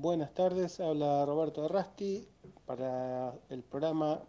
[0.00, 2.24] Buenas tardes, habla Roberto Rasti
[2.66, 4.20] para el programa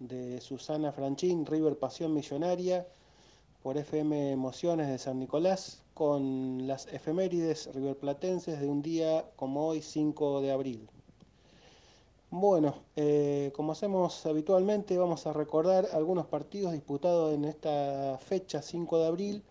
[0.00, 2.86] de Susana Franchín, River Pasión Millonaria,
[3.62, 9.80] por FM Emociones de San Nicolás, con las efemérides riverplatenses de un día como hoy,
[9.80, 10.86] 5 de abril.
[12.28, 18.98] Bueno, eh, como hacemos habitualmente, vamos a recordar algunos partidos disputados en esta fecha, 5
[18.98, 19.42] de abril,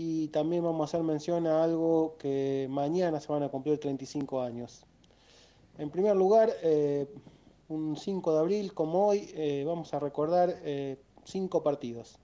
[0.00, 4.40] y también vamos a hacer mención a algo que mañana se van a cumplir 35
[4.40, 4.86] años.
[5.76, 7.08] En primer lugar, eh,
[7.68, 12.16] un 5 de abril como hoy, eh, vamos a recordar eh, cinco partidos.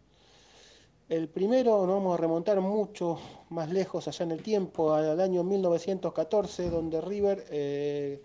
[1.09, 3.19] El primero nos vamos a remontar mucho
[3.51, 8.21] más lejos allá en el tiempo, al año 1914, donde River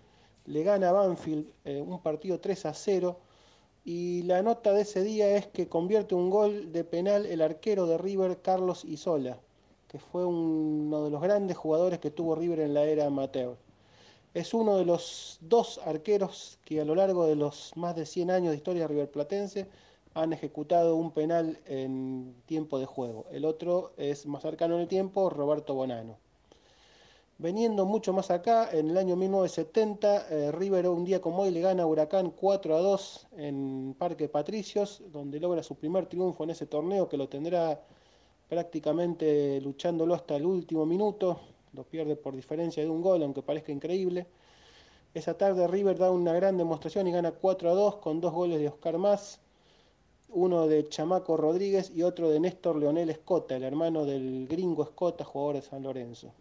[0.45, 3.19] le gana a Banfield un partido 3 a 0
[3.91, 7.87] y la nota de ese día es que convierte un gol de penal el arquero
[7.87, 9.39] de River, Carlos Isola,
[9.87, 13.57] que fue uno de los grandes jugadores que tuvo River en la era amateur.
[14.35, 18.29] Es uno de los dos arqueros que a lo largo de los más de 100
[18.29, 19.65] años de historia riverplatense
[20.13, 23.25] han ejecutado un penal en tiempo de juego.
[23.31, 26.15] El otro es más cercano en el tiempo, Roberto Bonano.
[27.41, 31.61] Veniendo mucho más acá, en el año 1970, eh, River un día como hoy le
[31.61, 36.49] gana a Huracán 4 a 2 en Parque Patricios, donde logra su primer triunfo en
[36.49, 37.81] ese torneo que lo tendrá
[38.49, 41.39] prácticamente luchándolo hasta el último minuto.
[41.71, 44.27] Lo pierde por diferencia de un gol, aunque parezca increíble.
[45.13, 48.59] Esa tarde River da una gran demostración y gana 4 a 2 con dos goles
[48.59, 49.39] de Oscar Más,
[50.27, 55.23] uno de Chamaco Rodríguez y otro de Néstor Leonel Escota, el hermano del gringo Escota,
[55.23, 56.33] jugador de San Lorenzo.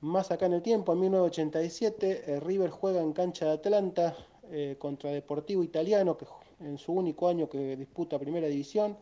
[0.00, 4.16] Más acá en el tiempo, en 1987, eh, River juega en cancha de Atlanta
[4.50, 6.26] eh, contra Deportivo Italiano, que
[6.60, 8.96] en su único año que disputa Primera División,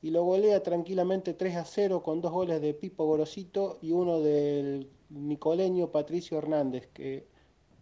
[0.00, 4.20] y lo golea tranquilamente 3 a 0 con dos goles de Pipo Gorosito y uno
[4.20, 7.26] del nicoleño Patricio Hernández, que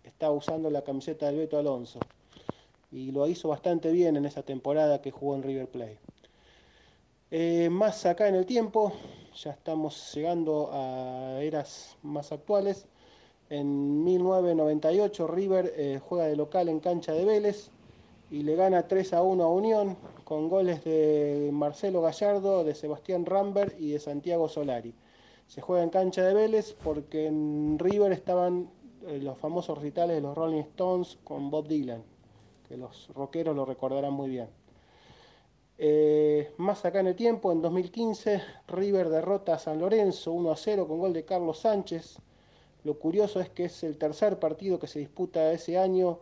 [0.03, 2.01] estaba usando la camiseta del Beto Alonso.
[2.91, 5.99] Y lo hizo bastante bien en esa temporada que jugó en River Plate.
[7.31, 8.93] Eh, más acá en el tiempo,
[9.35, 12.87] ya estamos llegando a eras más actuales.
[13.49, 17.71] En 1998 River eh, juega de local en cancha de Vélez
[18.31, 23.27] y le gana 3 a 1 a Unión con goles de Marcelo Gallardo, de Sebastián
[23.27, 24.95] Rambert y de Santiago Solari.
[25.49, 28.71] Se juega en cancha de Vélez porque en River estaban
[29.07, 32.05] eh, los famosos recitales de los Rolling Stones con Bob Dylan,
[32.69, 34.49] que los rockeros lo recordarán muy bien.
[35.83, 40.57] Eh, más acá en el tiempo, en 2015, River derrota a San Lorenzo 1 a
[40.57, 42.19] 0 con gol de Carlos Sánchez.
[42.85, 46.19] Lo curioso es que es el tercer partido que se disputa ese año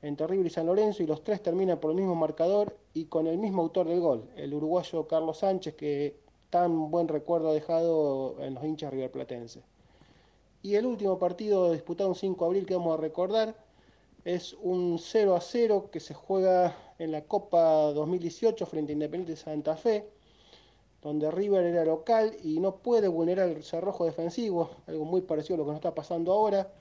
[0.00, 3.26] entre River y San Lorenzo y los tres terminan por el mismo marcador y con
[3.26, 6.16] el mismo autor del gol, el uruguayo Carlos Sánchez, que
[6.48, 9.62] tan buen recuerdo ha dejado en los hinchas riverplatenses.
[10.62, 13.65] Y el último partido disputado un 5 de abril que vamos a recordar
[14.26, 19.30] es un 0 a 0 que se juega en la Copa 2018 frente a Independiente
[19.30, 20.10] de Santa Fe,
[21.00, 25.58] donde River era local y no puede vulnerar el cerrojo defensivo, algo muy parecido a
[25.58, 26.72] lo que nos está pasando ahora.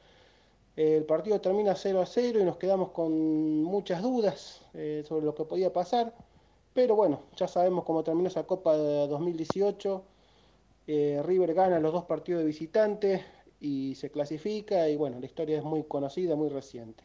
[0.76, 5.36] El partido termina 0 a 0 y nos quedamos con muchas dudas eh, sobre lo
[5.36, 6.16] que podía pasar,
[6.74, 10.04] pero bueno, ya sabemos cómo terminó esa Copa de 2018.
[10.88, 13.24] Eh, River gana los dos partidos de visitante
[13.60, 17.04] y se clasifica y bueno, la historia es muy conocida, muy reciente.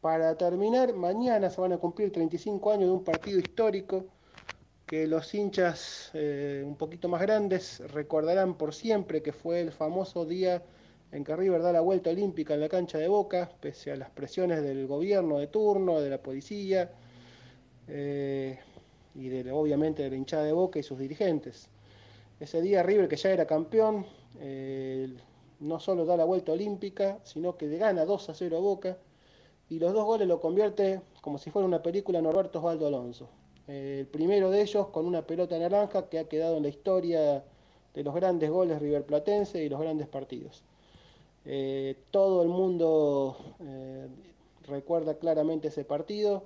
[0.00, 4.04] Para terminar, mañana se van a cumplir 35 años de un partido histórico
[4.86, 10.24] que los hinchas eh, un poquito más grandes recordarán por siempre, que fue el famoso
[10.24, 10.62] día
[11.10, 14.08] en que River da la vuelta olímpica en la cancha de Boca, pese a las
[14.10, 16.92] presiones del gobierno de turno, de la policía
[17.88, 18.56] eh,
[19.16, 21.68] y de, obviamente de la hinchada de Boca y sus dirigentes.
[22.38, 24.06] Ese día River, que ya era campeón,
[24.38, 25.12] eh,
[25.58, 28.96] no solo da la vuelta olímpica, sino que le gana 2 a 0 a Boca
[29.70, 33.28] y los dos goles lo convierte como si fuera una película Norberto Osvaldo Alonso.
[33.66, 37.44] el primero de ellos con una pelota naranja que ha quedado en la historia
[37.94, 40.62] de los grandes goles riverplatense y los grandes partidos.
[41.44, 44.08] Eh, todo el mundo eh,
[44.66, 46.44] recuerda claramente ese partido,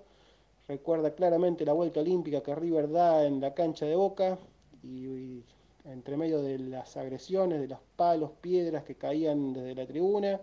[0.68, 4.38] recuerda claramente la vuelta olímpica que River da en la cancha de Boca
[4.82, 5.42] y
[5.84, 10.40] entre medio de las agresiones, de los palos, piedras que caían desde la tribuna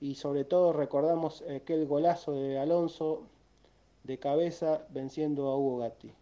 [0.00, 3.22] y sobre todo recordamos aquel golazo de Alonso
[4.04, 6.12] de cabeza venciendo a Hugo Gatti.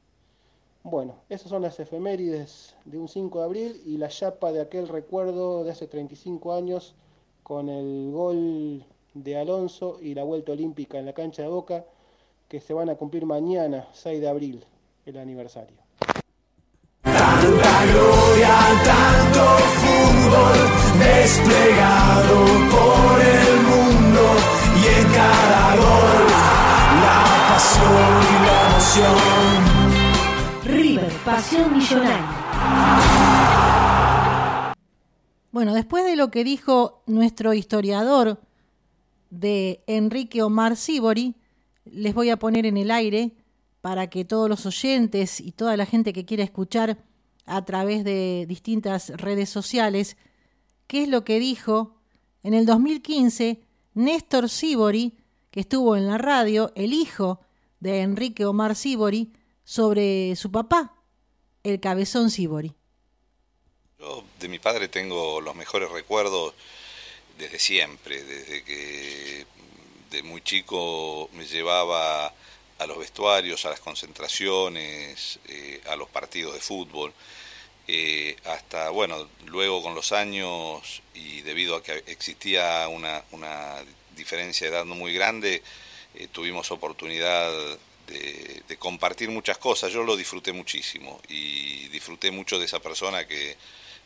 [0.83, 4.89] Bueno, esas son las efemérides de un 5 de abril y la chapa de aquel
[4.89, 6.95] recuerdo de hace 35 años
[7.43, 8.85] con el gol
[9.15, 11.85] de Alonso y la vuelta olímpica en la cancha de Boca
[12.49, 14.65] que se van a cumplir mañana, 6 de abril,
[15.05, 15.77] el aniversario.
[17.03, 19.45] gloria, tanto
[19.81, 23.56] fútbol desplegado por
[27.49, 29.17] pasión y la emoción.
[30.65, 32.47] River, pasión millonaria.
[35.53, 38.41] Bueno, después de lo que dijo nuestro historiador
[39.31, 41.35] de Enrique Omar Sibori,
[41.85, 43.33] les voy a poner en el aire
[43.81, 46.99] para que todos los oyentes y toda la gente que quiera escuchar
[47.47, 50.17] a través de distintas redes sociales
[50.87, 51.97] qué es lo que dijo
[52.43, 53.63] en el 2015
[53.95, 55.17] Néstor Sibori,
[55.61, 57.41] estuvo en la radio, el hijo
[57.81, 59.33] de Enrique Omar Sibori,
[59.65, 60.95] sobre su papá,
[61.65, 62.73] el cabezón Sibori.
[63.99, 66.55] Yo de mi padre tengo los mejores recuerdos
[67.39, 69.47] desde siempre, desde que
[70.11, 72.27] de muy chico me llevaba
[72.79, 77.13] a los vestuarios, a las concentraciones, eh, a los partidos de fútbol.
[77.89, 83.23] Eh, hasta, bueno, luego con los años y debido a que existía una
[84.17, 85.63] diferencia de edad no muy grande,
[86.15, 87.53] eh, tuvimos oportunidad
[88.07, 89.93] de, de, compartir muchas cosas.
[89.93, 93.57] Yo lo disfruté muchísimo y disfruté mucho de esa persona que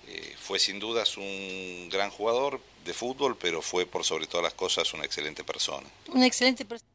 [0.08, 4.54] eh, fue sin dudas un gran jugador de fútbol, pero fue por sobre todas las
[4.54, 5.86] cosas una excelente persona.
[6.08, 6.90] Una excelente persona.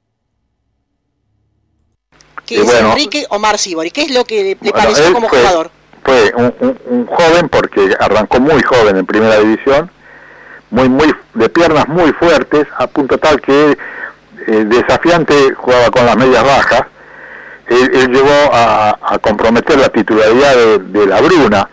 [2.46, 3.92] Que es bueno, Enrique Omar Sibori.
[3.92, 5.72] ¿Qué es lo que le, bueno, pareció como fue, jugador?
[6.04, 9.90] Fue un, un, un, joven porque arrancó muy joven en primera división,
[10.72, 13.78] muy muy de piernas muy fuertes, a punto tal que
[14.48, 16.84] eh, desafiante jugaba con las medias bajas.
[17.68, 21.68] Él, él llegó a, a, comprometer la titularidad de, de, la Bruna.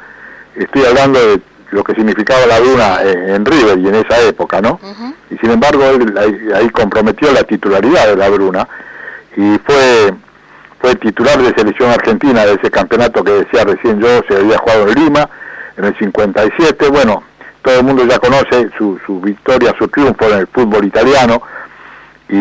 [0.55, 1.41] Estoy hablando de
[1.71, 4.81] lo que significaba la Bruna en, en River y en esa época, ¿no?
[4.83, 5.15] Uh -huh.
[5.31, 8.67] Y sin embargo, él ahí, ahí comprometió la titularidad de la Bruna
[9.37, 10.15] y fue
[10.83, 14.89] fue titular de selección argentina de ese campeonato que decía recién yo, se había jugado
[14.89, 15.31] en Lima
[15.77, 17.23] en el 57, bueno,
[17.63, 21.43] todo el mundo ya conoce su, su victoria, su triunfo en el fútbol italiano
[22.29, 22.35] y,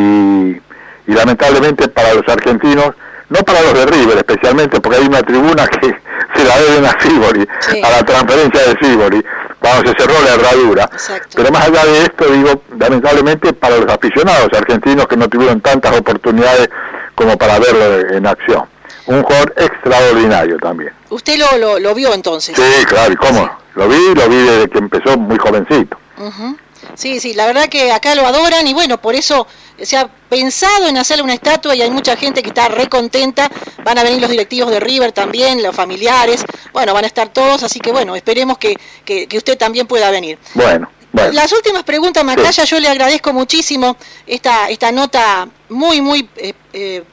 [1.08, 2.92] y lamentablemente para los argentinos,
[3.30, 5.88] no para los de River especialmente, porque hay una tribuna que
[6.36, 7.82] se la deben a Sibori, sí.
[7.84, 9.26] a la transferencia de Sibori,
[9.60, 10.84] cuando se cerró la herradura.
[10.86, 11.30] Exacto.
[11.36, 15.98] Pero más allá de esto, digo, lamentablemente para los aficionados argentinos que no tuvieron tantas
[15.98, 16.70] oportunidades
[17.16, 18.64] como para verlo en acción.
[19.12, 20.94] Un jugador extraordinario también.
[21.10, 22.56] ¿Usted lo, lo, lo vio entonces?
[22.56, 23.44] Sí, claro, ¿y cómo?
[23.44, 23.50] Sí.
[23.76, 25.98] Lo vi, lo vi desde que empezó muy jovencito.
[26.18, 26.58] Uh -huh.
[26.96, 29.48] Sí, sí, la verdad que acá lo adoran y bueno, por eso
[29.82, 33.50] se ha pensado en hacerle una estatua y hay mucha gente que está re contenta.
[33.84, 36.44] Van a venir los directivos de River también, los familiares,
[36.74, 38.76] bueno, van a estar todos, así que bueno, esperemos que,
[39.06, 40.38] que, que usted también pueda venir.
[40.54, 40.90] Bueno.
[41.14, 41.34] Bueno.
[41.34, 42.70] Las últimas preguntas, Macaya, sí.
[42.70, 47.04] yo le agradezco muchísimo esta, esta nota muy, muy eh, eh,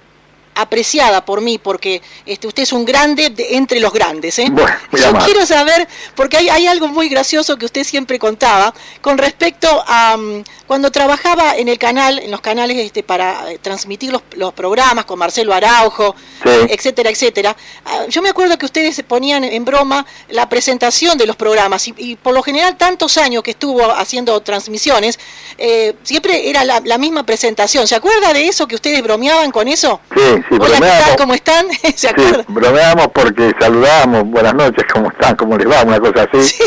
[0.58, 4.38] apreciada por mí, porque este, usted es un grande de, entre los grandes.
[4.38, 4.46] ¿eh?
[4.50, 9.18] Bueno, Yo quiero saber, porque hay, hay, algo muy gracioso que usted siempre contaba, con
[9.18, 14.12] respecto a um, cuando trabajaba en el canal, en los canales este, para eh, transmitir
[14.12, 16.50] los, los, programas con Marcelo Araujo, sí.
[16.68, 17.56] etcétera, etcétera.
[17.86, 21.94] Uh, yo me acuerdo que ustedes ponían en broma la presentación de los programas y,
[21.96, 25.18] y por lo general tantos años que estuvo haciendo transmisiones,
[25.56, 27.86] eh, siempre era la, la, misma presentación.
[27.86, 30.00] ¿Se acuerda de eso que ustedes bromeaban con eso?
[30.14, 31.16] Sí, sí, Hola, ¿qué tal?
[31.16, 31.66] ¿Cómo están?
[31.94, 32.44] ¿Se acuerdan?
[32.46, 35.36] Sí, bromeamos porque saludábamos, buenas noches, ¿cómo están?
[35.36, 35.82] ¿Cómo les va?
[35.82, 36.42] Una cosa así.
[36.42, 36.64] Sí.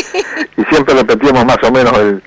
[0.56, 2.22] Y siempre repetíamos más o menos el,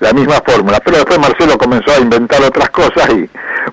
[0.00, 0.80] la misma fórmula.
[0.80, 3.28] Pero después Marcelo comenzó a inventar otras cosas y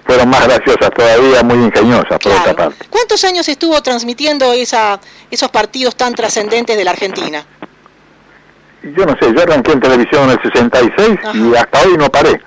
[0.06, 2.42] fueron más graciosas todavía, muy ingeniosas por claro.
[2.42, 2.86] otra parte.
[2.90, 5.00] ¿Cuántos años estuvo transmitiendo esa,
[5.32, 7.46] esos partidos tan trascendentes de la Argentina?
[8.84, 11.38] Yo no sé, yo arranqué en televisión en el 66 Ajá.
[11.38, 12.40] y hasta hoy no paré.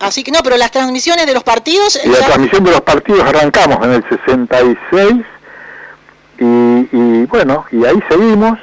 [0.00, 1.98] Así que no, pero las transmisiones de los partidos...
[2.04, 2.26] Y la ya...
[2.26, 5.12] transmisión de los partidos arrancamos en el 66
[6.38, 6.44] y,
[6.92, 8.58] y bueno, y ahí seguimos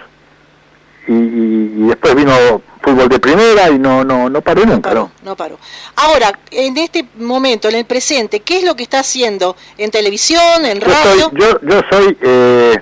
[1.08, 2.34] y, y, y, después vino
[2.82, 5.32] fútbol de primera y no no no paró no nunca, paró, ¿no?
[5.32, 5.58] No paró.
[5.96, 10.66] Ahora, en este momento, en el presente, ¿qué es lo que está haciendo en televisión,
[10.66, 11.32] en radio?
[11.34, 12.78] Yo soy, yo, yo soy eh,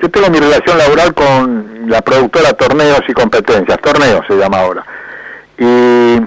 [0.00, 4.84] yo tengo mi relación laboral con la productora Torneos y Competencias, Torneos se llama ahora.
[5.58, 6.20] Y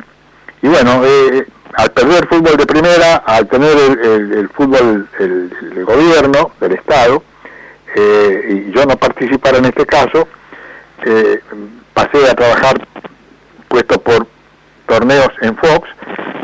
[0.62, 6.74] y bueno, eh, al perder fútbol de primera, al tener el, fútbol, el, gobierno, del
[6.74, 7.24] Estado,
[7.96, 10.28] eh, y yo no participar en este caso,
[11.06, 11.42] eh,
[11.94, 12.88] pasé a trabajar
[13.68, 14.28] puesto por
[14.86, 15.90] torneos en Fox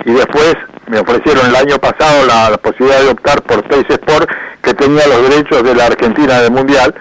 [0.05, 0.55] y después
[0.87, 4.29] me ofrecieron el año pasado la, posibilidad de optar por Teis Sport
[4.61, 6.95] que tenía los derechos de la Argentina del Mundial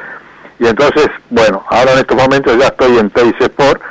[0.58, 3.82] y entonces, bueno, ahora en estos momentos ya estoy en Teis Sport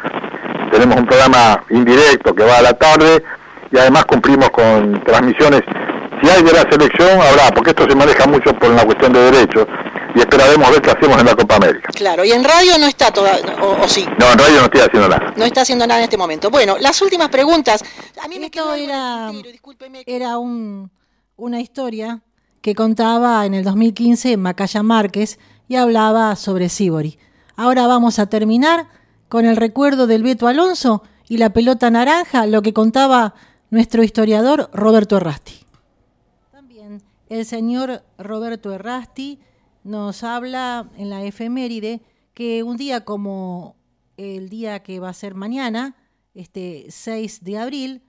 [0.71, 3.23] tenemos un programa indirecto que va a la tarde
[3.71, 5.61] y además cumplimos con transmisiones.
[6.21, 9.31] Si hay de la selección, habrá, porque esto se maneja mucho por una cuestión de
[9.31, 9.67] derechos
[10.15, 11.89] y esperaremos ver qué hacemos en la Copa América.
[11.93, 14.05] Claro, y en radio no está toda, o, o, sí.
[14.17, 15.33] No, en radio no estoy haciendo nada.
[15.35, 16.49] No está haciendo nada en este momento.
[16.49, 17.83] Bueno, las últimas preguntas.
[18.23, 19.31] A mí me quedó era,
[20.05, 20.89] era un,
[21.35, 22.21] una historia
[22.61, 27.17] que contaba en el 2015 Macaya Márquez y hablaba sobre Sibori.
[27.55, 28.87] Ahora vamos a terminar
[29.29, 33.33] con el recuerdo del Beto Alonso y la pelota naranja, lo que contaba
[33.69, 35.65] nuestro historiador Roberto Errasti.
[36.51, 39.39] También el señor Roberto Errasti
[39.83, 42.01] nos habla en la efeméride
[42.33, 43.75] que un día como
[44.17, 45.95] el día que va a ser mañana,
[46.33, 48.03] este 6 de abril,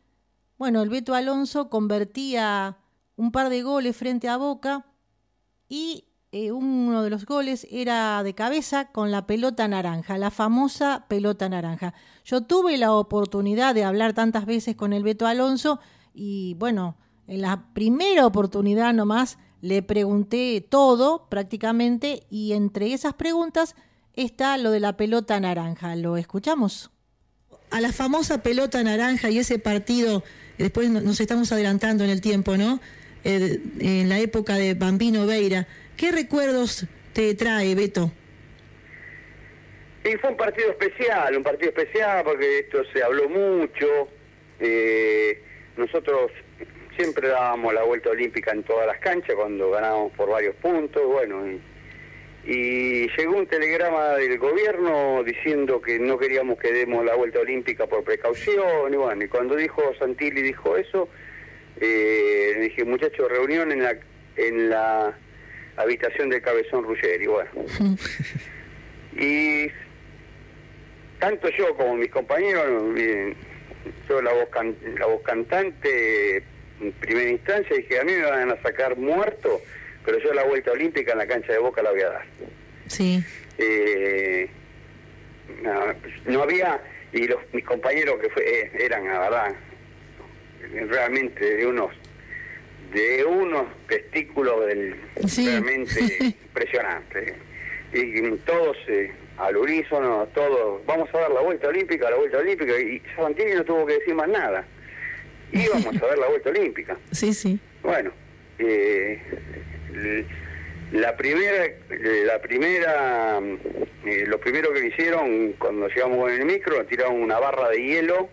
[0.58, 2.78] bueno, el Beto Alonso convertía
[3.16, 4.86] un par de goles frente a Boca
[5.68, 11.06] y eh, uno de los goles era de cabeza con la pelota naranja, la famosa
[11.08, 11.94] pelota naranja.
[12.24, 15.80] Yo tuve la oportunidad de hablar tantas veces con el Beto Alonso
[16.14, 16.96] y bueno,
[17.28, 23.74] en la primera oportunidad nomás le pregunté todo prácticamente y entre esas preguntas
[24.14, 25.96] está lo de la pelota naranja.
[25.96, 26.90] ¿Lo escuchamos?
[27.70, 30.22] A la famosa pelota naranja y ese partido,
[30.58, 32.80] después nos estamos adelantando en el tiempo, ¿no?
[33.24, 35.66] Eh, en la época de Bambino Veira.
[35.96, 38.12] ¿Qué recuerdos te trae, Beto?
[40.04, 44.08] Y fue un partido especial, un partido especial porque esto se habló mucho.
[44.60, 45.42] Eh,
[45.76, 46.30] nosotros
[46.96, 51.44] siempre dábamos la vuelta olímpica en todas las canchas cuando ganábamos por varios puntos, bueno,
[52.46, 57.86] y, llegó un telegrama del gobierno diciendo que no queríamos que demos la vuelta olímpica
[57.86, 61.08] por precaución, y bueno, y cuando dijo Santilli dijo eso,
[61.80, 63.98] eh, dije, muchachos, reunión en la,
[64.36, 65.18] en la
[65.76, 67.50] habitación del Cabezón Ruggeri, bueno.
[69.16, 69.68] y
[71.18, 72.94] tanto yo como mis compañeros,
[74.08, 74.48] yo la voz,
[74.98, 76.42] la voz cantante,
[76.80, 79.60] en primera instancia dije, a mí me van a sacar muerto,
[80.04, 82.24] pero yo la vuelta olímpica en la cancha de Boca la voy a dar.
[82.86, 83.22] Sí.
[83.58, 84.48] Eh,
[86.26, 86.80] no, había,
[87.12, 89.54] y los mis compañeros que fue, eh, eran, la verdad,
[90.88, 91.92] realmente de unos
[92.92, 94.96] de unos testículos del,
[95.36, 97.34] realmente impresionantes.
[97.92, 102.78] Y, todos eh, al unísono, todos, vamos a dar la vuelta olímpica, la vuelta olímpica,
[102.78, 104.64] y Santini no tuvo que decir más nada.
[105.52, 106.96] Íbamos a dar la vuelta olímpica.
[107.12, 107.58] Sí, sí.
[107.82, 108.10] Bueno,
[108.58, 109.20] eh,
[110.92, 111.66] la primera,
[112.26, 113.40] la primera,
[114.04, 118.28] eh, lo primero que hicieron cuando llegamos con el micro, tiraron una barra de hielo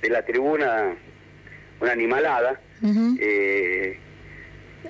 [0.00, 0.96] de la tribuna
[1.80, 2.60] una animalada.
[3.20, 3.98] Eh,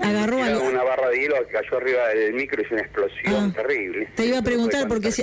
[0.01, 3.53] Agarró una barra de hielo que cayó arriba del micro y hizo una explosión ah.
[3.55, 4.09] terrible.
[4.15, 5.23] Te iba a preguntar porque si,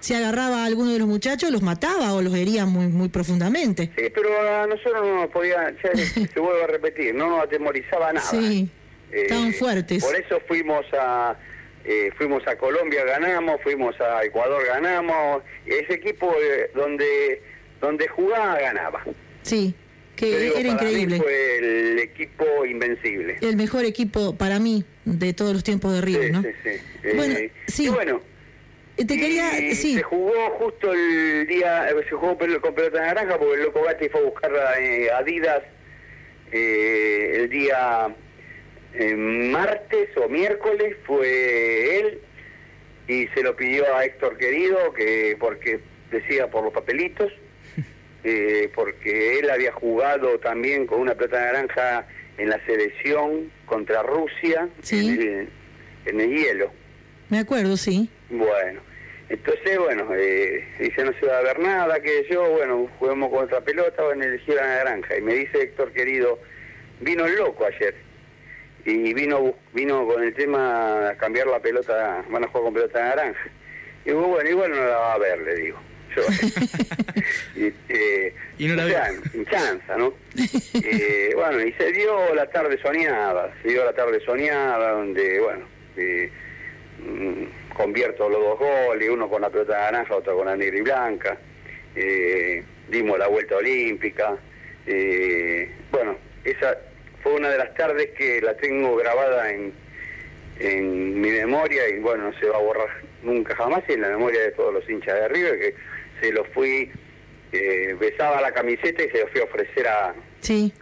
[0.00, 3.90] si agarraba a alguno de los muchachos los mataba o los hería muy muy profundamente.
[3.96, 5.74] Sí, pero a nosotros no nos podía,
[6.34, 8.26] se vuelve a repetir, no nos atemorizaba nada.
[8.26, 8.68] Sí,
[9.12, 10.04] eh, estaban fuertes.
[10.04, 11.36] Por eso fuimos a
[11.84, 17.42] eh, fuimos a Colombia ganamos, fuimos a Ecuador ganamos, ese equipo eh, donde
[17.80, 19.04] donde jugaba ganaba.
[19.42, 19.74] Sí
[20.16, 21.18] que era increíble.
[21.18, 23.36] fue el equipo invencible.
[23.40, 26.42] El mejor equipo para mí de todos los tiempos de River, ¿no?
[26.42, 27.16] Sí, sí.
[27.16, 27.88] Bueno, eh, sí.
[27.88, 28.20] bueno,
[28.96, 29.94] eh, te quería, sí.
[29.94, 34.08] Se jugó justo el día, eh, se jugó con pelota naranja porque el Loco Gatti
[34.08, 35.62] fue a buscar a Adidas
[36.52, 38.14] el día
[39.16, 42.20] martes o miércoles, fue él
[43.08, 47.32] y se lo pidió a Héctor Querido, que porque decía por los papelitos,
[48.24, 52.06] eh, porque él había jugado también con una pelota naranja
[52.38, 55.48] en la selección contra Rusia en,
[56.04, 56.70] el, hielo.
[57.28, 58.08] Me acuerdo, sí.
[58.30, 58.80] Bueno,
[59.28, 63.44] entonces, bueno, eh, dice no se va a ver nada, que yo, bueno, juguemos con
[63.44, 65.16] otra pelota, o en el la naranja.
[65.16, 66.38] Y me dice Héctor, querido,
[67.00, 67.94] vino el loco ayer.
[68.84, 73.50] Y vino vino con el tema cambiar la pelota, van a jugar con pelota naranja.
[74.04, 75.78] Y digo, bueno, igual no la va a ver, le digo.
[77.88, 80.14] Eh, y, no la o chanza, ¿no?
[80.82, 85.66] Eh, bueno, y se dio la tarde soñada, se dio la tarde soñada, donde, bueno,
[85.96, 86.30] eh,
[86.98, 90.80] mm, convierto los dos goles, uno con la pelota naranja, otro con la negra y
[90.80, 91.38] blanca,
[92.88, 94.36] dimos la vuelta olímpica,
[95.90, 96.78] bueno, esa
[97.22, 99.72] fue una de las tardes que la tengo grabada en,
[100.58, 102.88] en mi memoria y bueno, no se va a borrar
[103.22, 105.74] nunca jamás y en la memoria de todos los hinchas de River que
[106.22, 106.90] se lo fui,
[107.50, 110.72] eh, besaba la camiseta y se lo fui a ofrecer a, sí,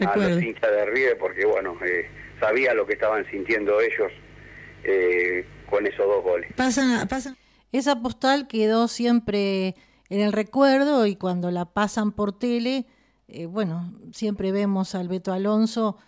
[0.00, 4.10] a los hinchas de River porque, bueno, eh, sabía lo que estaban sintiendo ellos
[4.84, 6.52] eh, con esos dos goles.
[6.54, 7.36] Pasan, pasan.
[7.70, 9.76] Esa postal quedó siempre
[10.08, 12.86] en el recuerdo y cuando la pasan por tele,
[13.48, 15.98] bueno, siempre vemos al Beto Alonso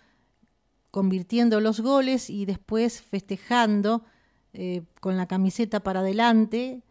[0.89, 4.03] convirtiendo los goles y después festejando
[4.99, 6.81] con la camiseta para adelante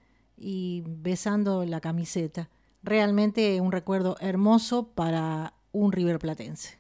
[0.41, 2.49] y besando la camiseta.
[2.83, 6.80] Realmente un recuerdo hermoso para un River Platense.